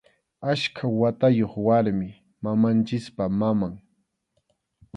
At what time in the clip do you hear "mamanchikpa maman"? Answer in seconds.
2.43-3.73